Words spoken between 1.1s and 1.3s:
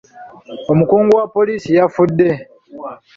wa